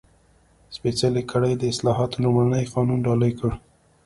[0.75, 3.51] سپېڅلې کړۍ د اصلاحاتو لومړنی قانون ډالۍ کړ.